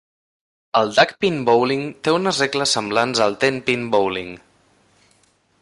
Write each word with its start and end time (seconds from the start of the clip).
El 0.79 0.89
"duckpin 0.99 1.37
bowling" 1.49 1.83
té 2.07 2.15
unes 2.21 2.41
regles 2.45 2.75
semblants 2.79 3.23
al 3.27 3.39
"ten-pin 3.45 3.87
bowling". 3.97 4.37